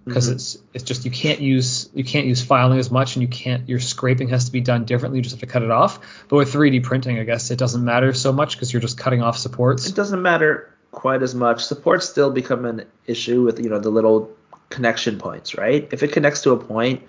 because 0.06 0.26
mm-hmm. 0.26 0.36
it's 0.36 0.58
it's 0.74 0.84
just 0.84 1.04
you 1.04 1.12
can't 1.12 1.42
use 1.42 1.90
you 1.94 2.04
can't 2.04 2.28
use 2.28 2.42
filing 2.42 2.78
as 2.80 2.92
much 2.92 3.16
and 3.16 3.24
you 3.24 3.28
can't 3.28 3.68
your 3.68 3.80
scraping 3.80 4.30
has 4.30 4.46
to 4.46 4.52
be 4.52 4.62
done 4.62 4.86
differently. 4.86 5.18
You 5.18 5.24
just 5.24 5.36
have 5.36 5.40
to 5.42 5.48
cut 5.48 5.64
it 5.64 5.72
off. 5.72 6.00
But 6.28 6.38
with 6.38 6.54
3D 6.54 6.84
printing, 6.84 7.20
I 7.20 7.24
guess 7.24 7.50
it 7.52 7.58
doesn't 7.58 7.84
matter 7.84 8.14
so 8.14 8.32
much 8.32 8.56
because 8.56 8.72
you're 8.72 8.82
just 8.82 8.98
cutting 8.98 9.22
off 9.22 9.38
supports. 9.38 9.88
It 9.88 9.96
doesn't 9.96 10.22
matter 10.22 10.72
quite 10.92 11.24
as 11.24 11.34
much. 11.34 11.66
Supports 11.66 12.08
still 12.08 12.32
become 12.32 12.66
an 12.66 12.86
issue 13.08 13.44
with 13.44 13.60
you 13.60 13.70
know 13.70 13.80
the 13.80 13.90
little 13.90 14.32
connection 14.70 15.18
points, 15.18 15.58
right? 15.58 15.88
If 15.92 16.04
it 16.04 16.12
connects 16.12 16.42
to 16.44 16.52
a 16.52 16.58
point, 16.58 17.04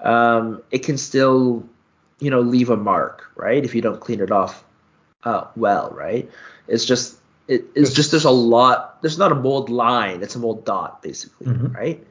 um, 0.00 0.62
it 0.70 0.80
can 0.80 0.98
still 0.98 1.64
you 2.18 2.30
know 2.30 2.40
leave 2.40 2.70
a 2.70 2.76
mark, 2.76 3.30
right? 3.36 3.64
If 3.64 3.74
you 3.74 3.82
don't 3.82 4.00
clean 4.00 4.20
it 4.20 4.32
off 4.32 4.64
uh, 5.24 5.44
well, 5.56 5.90
right? 5.90 6.30
It's 6.66 6.84
just 6.84 7.16
it, 7.48 7.64
it's 7.74 7.92
just 7.92 8.10
there's 8.10 8.24
a 8.24 8.30
lot. 8.30 9.02
There's 9.02 9.18
not 9.18 9.32
a 9.32 9.34
mold 9.34 9.70
line. 9.70 10.22
It's 10.22 10.34
a 10.34 10.38
mold 10.38 10.64
dot 10.64 11.02
basically, 11.02 11.46
mm-hmm. 11.46 11.72
right? 11.72 12.06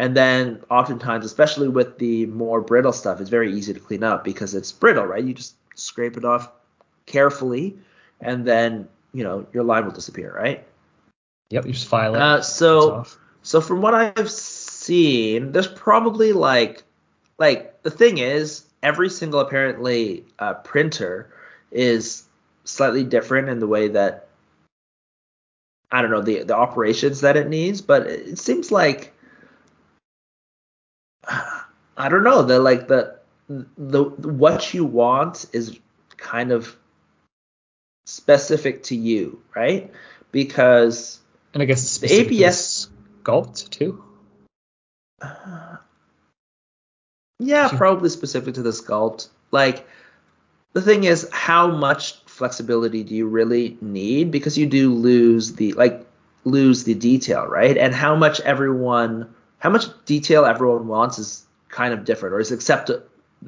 And 0.00 0.16
then 0.16 0.62
oftentimes, 0.70 1.26
especially 1.26 1.68
with 1.68 1.98
the 1.98 2.24
more 2.24 2.62
brittle 2.62 2.94
stuff, 2.94 3.20
it's 3.20 3.28
very 3.28 3.52
easy 3.52 3.74
to 3.74 3.80
clean 3.80 4.02
up 4.02 4.24
because 4.24 4.54
it's 4.54 4.72
brittle, 4.72 5.04
right? 5.04 5.22
You 5.22 5.34
just 5.34 5.56
scrape 5.74 6.16
it 6.16 6.24
off 6.24 6.50
carefully, 7.04 7.76
and 8.18 8.46
then 8.46 8.88
you 9.12 9.22
know 9.22 9.46
your 9.52 9.62
line 9.62 9.84
will 9.84 9.92
disappear, 9.92 10.34
right? 10.34 10.66
Yep, 11.50 11.66
you 11.66 11.72
just 11.74 11.86
file 11.86 12.14
it. 12.14 12.18
Uh, 12.22 12.40
so, 12.40 13.04
so 13.42 13.60
from 13.60 13.82
what 13.82 13.92
I've 13.92 14.30
seen, 14.30 15.52
there's 15.52 15.68
probably 15.68 16.32
like, 16.32 16.82
like 17.38 17.82
the 17.82 17.90
thing 17.90 18.16
is, 18.16 18.64
every 18.82 19.10
single 19.10 19.40
apparently 19.40 20.24
uh, 20.38 20.54
printer 20.54 21.30
is 21.72 22.22
slightly 22.64 23.04
different 23.04 23.50
in 23.50 23.58
the 23.58 23.66
way 23.66 23.88
that 23.88 24.28
I 25.92 26.00
don't 26.00 26.10
know 26.10 26.22
the 26.22 26.44
the 26.44 26.56
operations 26.56 27.20
that 27.20 27.36
it 27.36 27.50
needs, 27.50 27.82
but 27.82 28.06
it 28.06 28.38
seems 28.38 28.72
like 28.72 29.12
I 32.00 32.08
don't 32.08 32.24
know. 32.24 32.42
The 32.42 32.58
like 32.58 32.88
the 32.88 33.18
the 33.48 34.04
what 34.04 34.72
you 34.72 34.86
want 34.86 35.44
is 35.52 35.78
kind 36.16 36.50
of 36.50 36.74
specific 38.06 38.84
to 38.84 38.96
you, 38.96 39.42
right? 39.54 39.92
Because 40.32 41.20
and 41.52 41.62
I 41.62 41.66
guess 41.66 41.98
the 41.98 42.10
ABS 42.10 42.88
sculpt 43.22 43.68
too. 43.68 44.02
Uh, 45.20 45.76
yeah, 47.38 47.68
probably 47.68 48.08
specific 48.08 48.54
to 48.54 48.62
the 48.62 48.70
sculpt. 48.70 49.28
Like 49.50 49.86
the 50.72 50.80
thing 50.80 51.04
is, 51.04 51.28
how 51.30 51.66
much 51.66 52.24
flexibility 52.24 53.04
do 53.04 53.14
you 53.14 53.26
really 53.26 53.76
need? 53.82 54.30
Because 54.30 54.56
you 54.56 54.64
do 54.64 54.94
lose 54.94 55.52
the 55.54 55.74
like 55.74 56.06
lose 56.44 56.84
the 56.84 56.94
detail, 56.94 57.46
right? 57.46 57.76
And 57.76 57.94
how 57.94 58.16
much 58.16 58.40
everyone 58.40 59.34
how 59.58 59.68
much 59.68 59.84
detail 60.06 60.46
everyone 60.46 60.88
wants 60.88 61.18
is 61.18 61.44
kind 61.70 61.94
of 61.94 62.04
different, 62.04 62.34
or 62.34 62.40
is 62.40 62.52
accept 62.52 62.90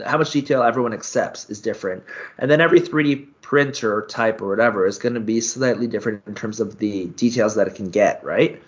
how 0.07 0.17
much 0.19 0.31
detail 0.31 0.63
everyone 0.63 0.93
accepts 0.93 1.51
is 1.51 1.61
different. 1.61 2.03
And 2.39 2.51
then 2.51 2.61
every 2.61 2.81
3D 2.81 3.27
printer 3.43 4.07
type 4.09 4.41
or 4.41 4.49
whatever 4.49 4.87
is 4.87 4.99
going 4.99 5.15
to 5.15 5.21
be 5.21 5.41
slightly 5.41 5.87
different 5.87 6.27
in 6.27 6.35
terms 6.35 6.61
of 6.61 6.79
the 6.79 7.07
details 7.07 7.55
that 7.57 7.69
it 7.69 7.75
can 7.75 7.91
get, 7.91 8.25
right? 8.25 8.63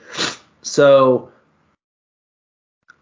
So 0.63 1.33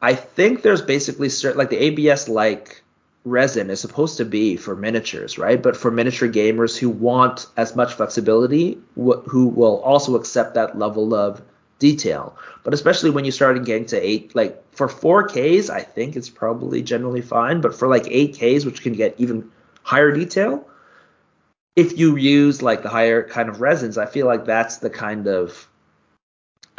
I 0.01 0.15
think 0.15 0.63
there's 0.63 0.83
basically 0.83 1.29
certain 1.29 1.59
like 1.59 1.71
the 1.71 1.83
ABS 1.83 2.29
like 2.29 2.83
resin 3.25 3.71
is 3.71 3.81
supposed 3.81 4.17
to 4.17 4.25
be 4.25 4.57
for 4.57 4.75
miniatures, 4.75 5.39
right? 5.39 5.63
But 5.63 5.77
for 5.77 5.91
miniature 5.91 6.29
gamers 6.29 6.77
who 6.77 6.89
want 6.91 7.47
as 7.57 7.77
much 7.77 7.95
flexibility, 7.95 8.79
wh- 8.97 9.23
who 9.27 9.47
will 9.47 9.81
also 9.81 10.17
accept 10.17 10.55
that 10.55 10.79
level 10.79 11.15
of 11.15 11.43
detail. 11.83 12.39
But 12.63 12.75
especially 12.75 13.11
when 13.11 13.25
you 13.25 13.33
start 13.33 13.63
getting 13.65 13.87
to 13.87 13.99
eight, 14.01 14.35
like 14.37 14.63
for 14.73 14.87
4Ks, 14.87 15.69
I 15.69 15.81
think 15.83 16.15
it's 16.15 16.31
probably 16.31 16.81
generally 16.81 17.21
fine. 17.21 17.61
But 17.61 17.75
for 17.75 17.89
like 17.89 18.05
8Ks, 18.05 18.65
which 18.65 18.83
can 18.83 18.93
get 18.93 19.17
even 19.19 19.51
higher 19.83 20.13
detail, 20.13 20.65
if 21.75 21.99
you 21.99 22.17
use 22.17 22.63
like 22.63 22.85
the 22.85 22.89
higher 22.89 23.27
kind 23.29 23.49
of 23.49 23.61
resins, 23.61 23.99
I 23.99 24.07
feel 24.07 24.27
like 24.27 24.45
that's 24.45 24.77
the 24.77 24.91
kind 24.91 25.27
of 25.27 25.69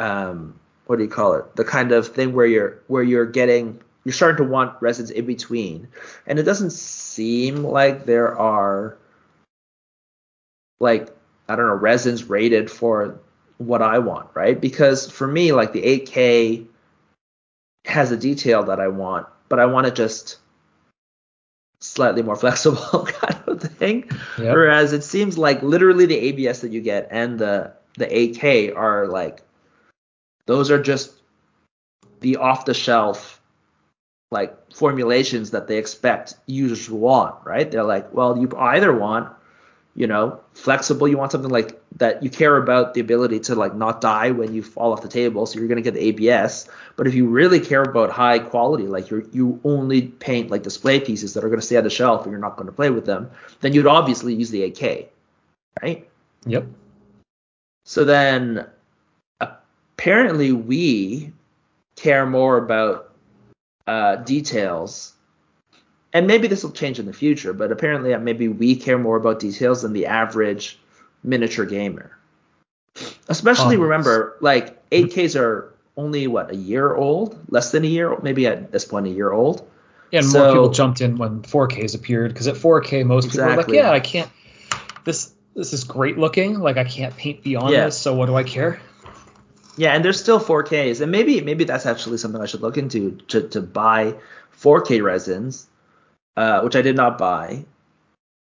um, 0.00 0.58
what 0.86 0.96
do 0.96 1.04
you 1.04 1.10
call 1.10 1.34
it? 1.34 1.54
The 1.54 1.64
kind 1.64 1.92
of 1.92 2.08
thing 2.08 2.32
where 2.32 2.46
you're 2.46 2.82
where 2.86 3.02
you're 3.02 3.26
getting 3.26 3.80
you're 4.04 4.12
starting 4.14 4.44
to 4.44 4.50
want 4.50 4.80
resins 4.80 5.10
in 5.10 5.26
between, 5.26 5.88
and 6.26 6.38
it 6.38 6.44
doesn't 6.44 6.72
seem 6.72 7.62
like 7.62 8.06
there 8.06 8.36
are 8.38 8.96
like 10.80 11.14
I 11.48 11.56
don't 11.56 11.66
know 11.66 11.74
resins 11.74 12.24
rated 12.24 12.70
for 12.70 13.20
what 13.58 13.82
I 13.82 13.98
want, 13.98 14.28
right? 14.34 14.60
Because 14.60 15.10
for 15.10 15.26
me, 15.26 15.52
like 15.52 15.72
the 15.72 15.82
8K 15.82 16.66
has 17.84 18.10
a 18.10 18.16
detail 18.16 18.64
that 18.64 18.80
I 18.80 18.88
want, 18.88 19.26
but 19.48 19.60
I 19.60 19.66
want 19.66 19.86
it 19.86 19.94
just 19.94 20.38
slightly 21.80 22.22
more 22.22 22.36
flexible 22.44 23.06
kind 23.06 23.42
of 23.46 23.62
thing. 23.62 24.10
Yep. 24.38 24.54
Whereas 24.54 24.92
it 24.92 25.04
seems 25.04 25.38
like 25.38 25.62
literally 25.62 26.06
the 26.06 26.18
ABS 26.18 26.60
that 26.60 26.72
you 26.72 26.80
get 26.80 27.08
and 27.10 27.38
the 27.38 27.72
the 27.96 28.06
8K 28.06 28.76
are 28.76 29.06
like 29.06 29.42
those 30.46 30.70
are 30.70 30.82
just 30.82 31.12
the 32.20 32.36
off 32.36 32.64
the 32.64 32.74
shelf 32.74 33.40
like 34.30 34.72
formulations 34.74 35.52
that 35.52 35.68
they 35.68 35.78
expect 35.78 36.34
users 36.46 36.86
to 36.86 36.94
want, 36.94 37.36
right? 37.44 37.70
They're 37.70 37.84
like, 37.84 38.12
well, 38.12 38.36
you 38.36 38.50
either 38.58 38.92
want, 38.92 39.32
you 39.96 40.06
know, 40.08 40.40
flexible, 40.54 41.06
you 41.06 41.16
want 41.16 41.30
something 41.30 41.50
like 41.50 41.80
that 41.96 42.22
you 42.22 42.28
care 42.28 42.56
about 42.56 42.94
the 42.94 43.00
ability 43.00 43.38
to 43.38 43.54
like 43.54 43.74
not 43.74 44.00
die 44.00 44.32
when 44.32 44.52
you 44.52 44.62
fall 44.62 44.92
off 44.92 45.02
the 45.02 45.08
table, 45.08 45.46
so 45.46 45.58
you're 45.58 45.68
gonna 45.68 45.82
get 45.82 45.94
the 45.94 46.04
ABS. 46.08 46.68
But 46.96 47.06
if 47.06 47.14
you 47.14 47.28
really 47.28 47.60
care 47.60 47.82
about 47.82 48.10
high 48.10 48.40
quality, 48.40 48.84
like 48.88 49.10
you 49.10 49.28
you 49.32 49.60
only 49.64 50.02
paint 50.02 50.50
like 50.50 50.62
display 50.62 50.98
pieces 50.98 51.34
that 51.34 51.44
are 51.44 51.48
gonna 51.48 51.62
stay 51.62 51.76
on 51.76 51.84
the 51.84 51.90
shelf 51.90 52.24
and 52.24 52.32
you're 52.32 52.40
not 52.40 52.56
gonna 52.56 52.72
play 52.72 52.90
with 52.90 53.06
them, 53.06 53.30
then 53.60 53.72
you'd 53.72 53.86
obviously 53.86 54.34
use 54.34 54.50
the 54.50 54.62
8K, 54.62 55.06
right? 55.80 56.08
Yep. 56.46 56.66
So 57.84 58.04
then 58.04 58.66
apparently 59.40 60.52
we 60.52 61.32
care 61.96 62.26
more 62.26 62.56
about 62.56 63.12
uh, 63.86 64.16
details 64.16 65.13
and 66.14 66.26
maybe 66.26 66.48
this 66.48 66.62
will 66.62 66.70
change 66.70 66.98
in 66.98 67.06
the 67.06 67.12
future 67.12 67.52
but 67.52 67.70
apparently 67.70 68.14
uh, 68.14 68.18
maybe 68.18 68.48
we 68.48 68.74
care 68.74 68.96
more 68.96 69.16
about 69.16 69.38
details 69.38 69.82
than 69.82 69.92
the 69.92 70.06
average 70.06 70.78
miniature 71.22 71.66
gamer. 71.66 72.16
Especially 73.28 73.76
remember 73.76 74.36
like 74.40 74.88
8ks 74.90 75.38
are 75.38 75.74
only 75.96 76.26
what 76.26 76.50
a 76.50 76.56
year 76.56 76.94
old? 76.94 77.38
Less 77.50 77.72
than 77.72 77.84
a 77.84 77.88
year 77.88 78.16
maybe 78.22 78.46
at 78.46 78.72
this 78.72 78.84
point 78.84 79.06
a 79.06 79.10
year 79.10 79.32
old? 79.32 79.68
Yeah 80.10 80.20
and 80.20 80.28
so, 80.28 80.38
more 80.38 80.52
people 80.52 80.70
jumped 80.70 81.00
in 81.00 81.16
when 81.16 81.42
4ks 81.42 81.94
appeared 81.94 82.32
because 82.32 82.46
at 82.46 82.54
4k 82.54 83.04
most 83.04 83.26
exactly. 83.26 83.64
people 83.64 83.74
were 83.74 83.82
like 83.82 83.84
yeah 83.84 83.90
i 83.90 84.00
can't 84.00 84.30
this 85.04 85.32
this 85.54 85.72
is 85.72 85.84
great 85.84 86.16
looking 86.18 86.60
like 86.60 86.76
i 86.76 86.84
can't 86.84 87.16
paint 87.16 87.42
beyond 87.42 87.72
yeah. 87.72 87.86
this 87.86 87.98
so 87.98 88.14
what 88.14 88.26
do 88.26 88.36
i 88.36 88.44
care? 88.44 88.80
Yeah, 89.76 89.92
and 89.94 90.04
there's 90.04 90.20
still 90.20 90.38
4Ks, 90.38 91.00
and 91.00 91.10
maybe 91.10 91.40
maybe 91.40 91.64
that's 91.64 91.86
actually 91.86 92.18
something 92.18 92.40
I 92.40 92.46
should 92.46 92.60
look 92.60 92.78
into 92.78 93.12
to 93.28 93.48
to 93.48 93.60
buy 93.60 94.14
4K 94.60 95.02
resins, 95.02 95.66
uh, 96.36 96.60
which 96.60 96.76
I 96.76 96.82
did 96.82 96.96
not 96.96 97.18
buy, 97.18 97.64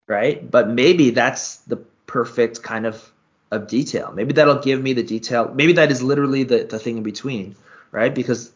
right? 0.08 0.48
But 0.48 0.68
maybe 0.68 1.10
that's 1.10 1.56
the 1.58 1.76
perfect 2.06 2.62
kind 2.62 2.86
of 2.86 3.10
of 3.50 3.68
detail. 3.68 4.12
Maybe 4.14 4.32
that'll 4.32 4.62
give 4.62 4.82
me 4.82 4.94
the 4.94 5.02
detail. 5.02 5.52
Maybe 5.54 5.74
that 5.74 5.90
is 5.90 6.02
literally 6.02 6.44
the 6.44 6.64
the 6.64 6.78
thing 6.78 6.98
in 6.98 7.02
between, 7.02 7.56
right? 7.90 8.14
Because 8.14 8.50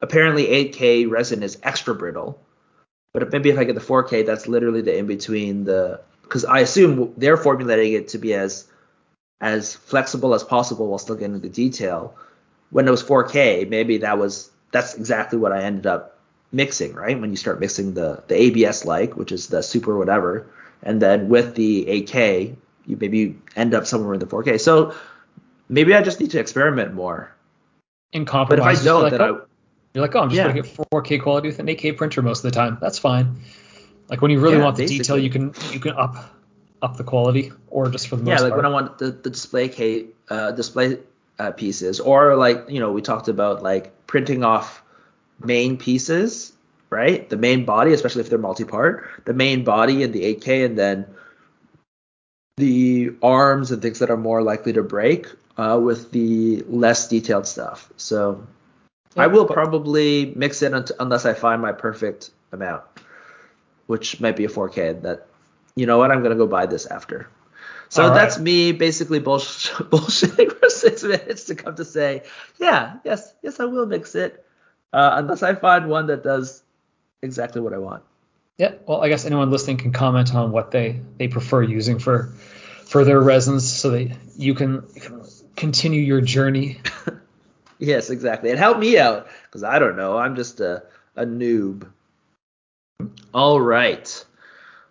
apparently 0.00 0.46
8K 0.46 1.10
resin 1.10 1.42
is 1.42 1.58
extra 1.62 1.94
brittle, 1.94 2.38
but 3.12 3.30
maybe 3.30 3.50
if 3.50 3.58
I 3.58 3.64
get 3.64 3.74
the 3.74 3.80
4K, 3.80 4.26
that's 4.26 4.48
literally 4.48 4.82
the 4.82 4.96
in 4.96 5.06
between 5.06 5.64
the 5.64 6.00
because 6.22 6.44
I 6.44 6.60
assume 6.60 7.14
they're 7.16 7.36
formulating 7.36 7.92
it 7.92 8.08
to 8.08 8.18
be 8.18 8.34
as 8.34 8.66
as 9.40 9.74
flexible 9.74 10.34
as 10.34 10.42
possible 10.42 10.88
while 10.88 10.98
still 10.98 11.16
getting 11.16 11.40
the 11.40 11.48
detail. 11.48 12.14
When 12.70 12.88
it 12.88 12.90
was 12.90 13.02
4K, 13.02 13.68
maybe 13.68 13.98
that 13.98 14.18
was 14.18 14.50
that's 14.72 14.94
exactly 14.94 15.38
what 15.38 15.52
I 15.52 15.62
ended 15.62 15.86
up 15.86 16.13
mixing, 16.54 16.94
right? 16.94 17.20
When 17.20 17.30
you 17.30 17.36
start 17.36 17.60
mixing 17.60 17.94
the 17.94 18.22
the 18.28 18.34
ABS 18.34 18.84
like, 18.84 19.16
which 19.16 19.32
is 19.32 19.48
the 19.48 19.62
super 19.62 19.98
whatever, 19.98 20.46
and 20.82 21.02
then 21.02 21.28
with 21.28 21.54
the 21.54 21.84
8K, 21.86 22.56
you 22.86 22.96
maybe 23.00 23.36
end 23.56 23.74
up 23.74 23.86
somewhere 23.86 24.14
in 24.14 24.20
the 24.20 24.26
4K. 24.26 24.60
So 24.60 24.94
maybe 25.68 25.94
I 25.94 26.02
just 26.02 26.20
need 26.20 26.30
to 26.30 26.40
experiment 26.40 26.94
more. 26.94 27.34
In 28.12 28.24
compromise, 28.24 28.58
but 28.60 28.72
if 28.72 28.80
I 28.80 28.84
don't, 28.84 29.02
like, 29.02 29.10
then 29.12 29.20
oh, 29.20 29.24
I 29.24 29.40
you're 29.92 30.02
like, 30.02 30.14
oh, 30.14 30.20
I'm 30.20 30.30
just 30.30 30.36
yeah. 30.36 30.48
gonna 30.48 30.62
get 30.62 30.88
4K 30.92 31.22
quality 31.22 31.48
with 31.48 31.58
an 31.58 31.66
8K 31.66 31.96
printer 31.96 32.22
most 32.22 32.44
of 32.44 32.50
the 32.50 32.56
time. 32.56 32.78
That's 32.80 32.98
fine. 32.98 33.40
Like 34.08 34.22
when 34.22 34.30
you 34.30 34.40
really 34.40 34.58
yeah, 34.58 34.64
want 34.64 34.76
the 34.76 34.84
basically. 34.84 34.98
detail, 34.98 35.18
you 35.18 35.30
can 35.30 35.54
you 35.72 35.80
can 35.80 35.92
up 35.92 36.34
up 36.84 36.96
the 36.98 37.04
quality 37.04 37.50
or 37.68 37.88
just 37.88 38.08
for 38.08 38.16
the 38.16 38.22
most 38.22 38.30
yeah 38.30 38.42
like 38.42 38.50
part? 38.50 38.62
when 38.62 38.66
i 38.66 38.68
want 38.68 38.98
the, 38.98 39.10
the 39.10 39.30
display 39.30 39.68
case 39.68 40.04
uh, 40.28 40.50
display 40.50 40.98
uh, 41.38 41.50
pieces 41.50 41.98
or 41.98 42.36
like 42.36 42.68
you 42.68 42.78
know 42.78 42.92
we 42.92 43.00
talked 43.00 43.28
about 43.28 43.62
like 43.62 44.06
printing 44.06 44.44
off 44.44 44.83
main 45.40 45.76
pieces 45.76 46.52
right 46.90 47.28
the 47.28 47.36
main 47.36 47.64
body 47.64 47.92
especially 47.92 48.20
if 48.20 48.30
they're 48.30 48.38
multi-part 48.38 49.08
the 49.24 49.34
main 49.34 49.64
body 49.64 50.02
and 50.02 50.12
the 50.12 50.22
8k 50.34 50.64
and 50.64 50.78
then 50.78 51.06
the 52.56 53.12
arms 53.22 53.72
and 53.72 53.82
things 53.82 53.98
that 53.98 54.10
are 54.10 54.16
more 54.16 54.42
likely 54.42 54.72
to 54.72 54.82
break 54.82 55.26
uh, 55.56 55.78
with 55.82 56.12
the 56.12 56.62
less 56.68 57.08
detailed 57.08 57.46
stuff 57.46 57.92
so 57.96 58.46
yeah, 59.16 59.24
i 59.24 59.26
will 59.26 59.46
probably 59.46 60.32
mix 60.36 60.62
it 60.62 60.90
unless 61.00 61.26
i 61.26 61.34
find 61.34 61.60
my 61.60 61.72
perfect 61.72 62.30
amount 62.52 62.82
which 63.86 64.20
might 64.20 64.36
be 64.36 64.44
a 64.44 64.48
4k 64.48 65.02
that 65.02 65.26
you 65.76 65.86
know 65.86 65.98
what? 65.98 66.10
I'm 66.10 66.22
gonna 66.22 66.36
go 66.36 66.46
buy 66.46 66.66
this 66.66 66.86
after. 66.86 67.28
So 67.88 68.08
right. 68.08 68.14
that's 68.14 68.38
me 68.38 68.72
basically 68.72 69.20
bullsh- 69.20 69.70
bullshitting 69.90 70.58
for 70.58 70.70
six 70.70 71.02
minutes 71.02 71.44
to 71.44 71.54
come 71.54 71.76
to 71.76 71.84
say, 71.84 72.22
yeah, 72.58 72.96
yes, 73.04 73.34
yes, 73.42 73.60
I 73.60 73.64
will 73.64 73.86
mix 73.86 74.14
it, 74.14 74.44
uh, 74.94 75.16
unless 75.16 75.42
I 75.42 75.54
find 75.54 75.88
one 75.88 76.06
that 76.06 76.22
does 76.22 76.62
exactly 77.20 77.60
what 77.60 77.74
I 77.74 77.78
want. 77.78 78.04
Yeah, 78.56 78.74
well, 78.86 79.02
I 79.02 79.08
guess 79.08 79.24
anyone 79.26 79.50
listening 79.50 79.78
can 79.78 79.92
comment 79.92 80.34
on 80.34 80.52
what 80.52 80.70
they 80.70 81.00
they 81.18 81.26
prefer 81.26 81.62
using 81.62 81.98
for 81.98 82.32
for 82.86 83.04
their 83.04 83.20
resins, 83.20 83.70
so 83.70 83.90
that 83.90 84.16
you 84.36 84.54
can, 84.54 84.84
you 84.94 85.00
can 85.00 85.24
continue 85.56 86.00
your 86.00 86.20
journey. 86.20 86.80
yes, 87.78 88.10
exactly, 88.10 88.50
and 88.50 88.58
help 88.58 88.78
me 88.78 88.96
out 88.96 89.26
because 89.46 89.64
I 89.64 89.80
don't 89.80 89.96
know. 89.96 90.16
I'm 90.16 90.36
just 90.36 90.60
a 90.60 90.84
a 91.16 91.26
noob. 91.26 91.88
All 93.32 93.60
right. 93.60 94.24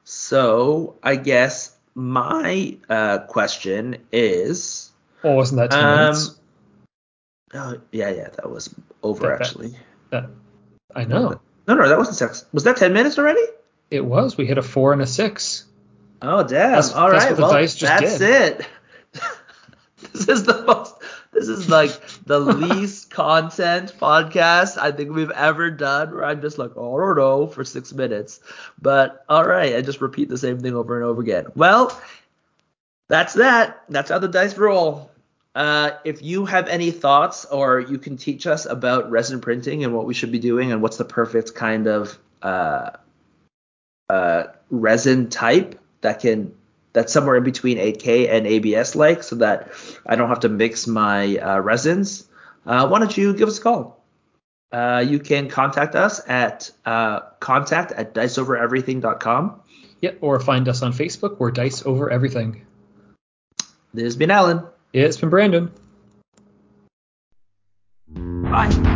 So 0.04 0.96
I 1.02 1.16
guess 1.16 1.76
my 1.96 2.78
uh, 2.90 3.20
question 3.20 3.98
is. 4.12 4.92
Oh, 5.24 5.36
wasn't 5.36 5.60
that 5.60 5.72
10 5.72 5.80
um, 5.80 6.00
minutes? 6.00 6.40
Oh, 7.54 7.82
yeah, 7.92 8.10
yeah, 8.10 8.30
that 8.30 8.50
was 8.50 8.74
over 9.02 9.28
that, 9.28 9.42
actually. 9.42 9.70
That, 9.70 9.78
that, 10.14 10.30
I 10.96 11.06
know. 11.06 11.40
No, 11.68 11.76
no, 11.76 11.90
that 11.90 11.98
wasn't 11.98 12.18
six. 12.18 12.46
Was 12.54 12.64
that 12.64 12.78
10 12.78 12.94
minutes 12.94 13.18
already? 13.18 13.44
It 13.92 14.04
was. 14.04 14.38
We 14.38 14.46
hit 14.46 14.58
a 14.58 14.64
four 14.64 14.94
and 14.94 15.02
a 15.02 15.08
six. 15.08 15.66
Oh, 16.22 16.44
damn. 16.44 16.74
That's, 16.74 16.94
All 16.94 17.12
that's 17.12 17.26
right. 17.26 17.38
well, 17.38 17.52
that's 17.52 17.76
did. 17.76 18.22
it. 18.22 18.68
this 20.14 20.28
is 20.28 20.44
the 20.44 20.64
most 20.64 20.96
this 21.34 21.48
is 21.48 21.70
like 21.70 22.00
the 22.26 22.40
least 22.40 23.10
content 23.10 23.94
podcast 24.00 24.78
I 24.78 24.92
think 24.92 25.12
we've 25.12 25.32
ever 25.32 25.72
done 25.72 26.14
where 26.14 26.26
I'm 26.26 26.42
just 26.42 26.58
like, 26.58 26.72
oh, 26.76 26.96
I 26.96 27.06
don't 27.06 27.18
know, 27.18 27.48
for 27.48 27.64
six 27.64 27.92
minutes. 27.92 28.40
But 28.82 29.26
all 29.28 29.46
right, 29.46 29.76
I 29.76 29.82
just 29.82 30.02
repeat 30.02 30.30
the 30.30 30.38
same 30.38 30.60
thing 30.60 30.76
over 30.76 30.96
and 30.96 31.06
over 31.06 31.22
again. 31.22 31.48
Well, 31.56 32.00
that's 33.08 33.34
that. 33.34 33.84
That's 33.90 34.10
how 34.10 34.20
the 34.20 34.28
dice 34.28 34.58
roll. 34.58 35.12
Uh, 35.56 35.92
if 36.04 36.24
you 36.24 36.46
have 36.46 36.68
any 36.68 36.90
thoughts 36.90 37.46
or 37.46 37.80
you 37.80 38.00
can 38.00 38.18
teach 38.18 38.48
us 38.48 38.66
about 38.66 39.12
resin 39.12 39.40
printing 39.40 39.84
and 39.84 39.94
what 39.94 40.06
we 40.06 40.14
should 40.14 40.32
be 40.32 40.40
doing 40.40 40.72
and 40.72 40.82
what's 40.82 40.98
the 40.98 41.06
perfect 41.06 41.54
kind 41.54 41.88
of 41.88 42.18
uh, 42.42 42.90
uh, 44.10 44.44
resin 44.72 45.30
type 45.30 45.80
that 46.02 46.20
can 46.20 46.54
that's 46.94 47.12
somewhere 47.12 47.36
in 47.36 47.44
between 47.44 47.78
8K 47.78 48.30
and 48.30 48.46
ABS 48.46 48.96
like, 48.96 49.24
so 49.24 49.38
that 49.38 49.72
I 50.06 50.16
don't 50.16 50.30
have 50.30 50.42
to 50.42 50.50
mix 50.50 50.86
my 50.88 51.38
uh, 51.38 51.60
resins, 51.60 52.28
uh, 52.66 52.88
why 52.88 53.00
don't 53.00 53.16
you 53.18 53.34
give 53.34 53.48
us 53.48 53.58
a 53.58 53.62
call? 53.62 54.00
Uh, 54.72 55.04
you 55.08 55.20
can 55.20 55.50
contact 55.50 55.96
us 55.96 56.22
at 56.28 56.72
uh, 56.86 57.22
contact 57.40 57.92
at 57.92 58.14
diceovereverything.com. 58.14 59.62
Yeah, 60.02 60.12
or 60.22 60.40
find 60.40 60.68
us 60.68 60.82
on 60.82 60.94
Facebook. 60.94 61.40
We're 61.40 61.52
Dice 61.52 61.86
Over 61.86 62.10
Everything. 62.10 62.66
This 63.94 64.04
has 64.04 64.16
been 64.16 64.32
Alan. 64.32 64.64
It's 64.94 65.18
been 65.18 65.30
Brandon. 65.30 65.72
Bye. 68.08 68.93